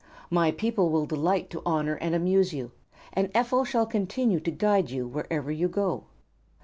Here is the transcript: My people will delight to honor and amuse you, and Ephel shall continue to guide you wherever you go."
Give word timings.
My 0.31 0.49
people 0.49 0.89
will 0.89 1.05
delight 1.05 1.51
to 1.51 1.61
honor 1.63 1.93
and 1.97 2.15
amuse 2.15 2.53
you, 2.53 2.71
and 3.13 3.31
Ephel 3.35 3.63
shall 3.67 3.85
continue 3.85 4.39
to 4.39 4.49
guide 4.49 4.89
you 4.89 5.05
wherever 5.07 5.51
you 5.51 5.67
go." 5.67 6.05